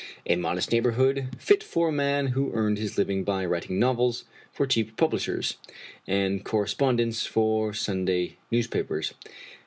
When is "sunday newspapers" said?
7.71-9.13